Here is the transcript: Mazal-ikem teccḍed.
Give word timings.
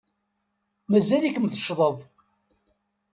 Mazal-ikem 0.89 1.45
teccḍed. 1.47 1.97